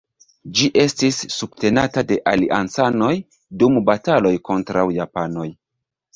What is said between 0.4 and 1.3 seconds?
Ĝi estis